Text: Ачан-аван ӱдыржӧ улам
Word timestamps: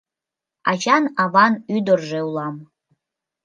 Ачан-аван 0.71 1.53
ӱдыржӧ 1.75 2.19
улам 2.27 2.55